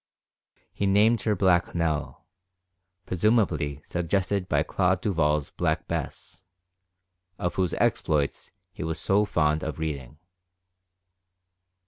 [0.73, 2.25] He named her Black Nell,
[3.05, 6.43] presumably suggested by Claude Duval's Black Bess,
[7.37, 10.17] of whose exploits he was so fond of reading.